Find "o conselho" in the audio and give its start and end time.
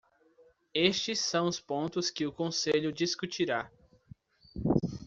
2.25-2.91